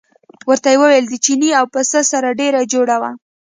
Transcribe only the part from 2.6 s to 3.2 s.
جوړه وه.